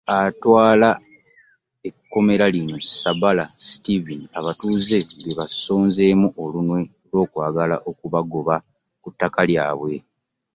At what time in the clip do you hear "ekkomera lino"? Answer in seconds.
1.87-2.75